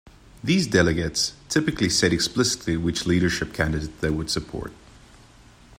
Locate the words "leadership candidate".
3.05-4.01